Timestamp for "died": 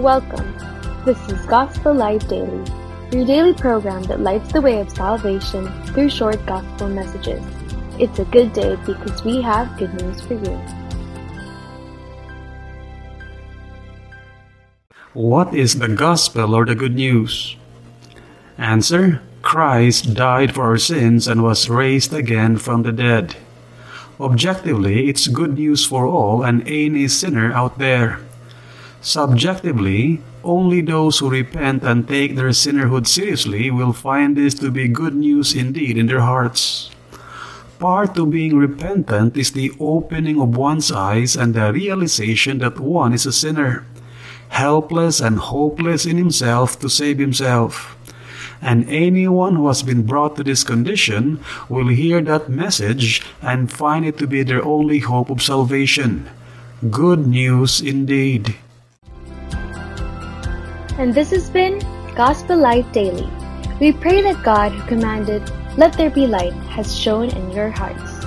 20.14-20.54